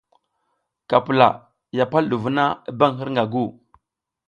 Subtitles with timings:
[0.89, 1.27] Ka pula,
[1.77, 3.43] ya pal ɗu vuna i bam hirƞga gu.